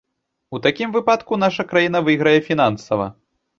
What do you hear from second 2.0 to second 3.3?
выйграе фінансава.